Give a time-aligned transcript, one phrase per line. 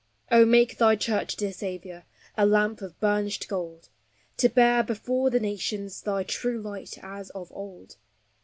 [0.31, 2.05] Oh, make thy Church, dear Saviour,
[2.35, 3.89] A lamp of burnished gold,
[4.37, 7.97] To bear before the nations Thy true light, as of old.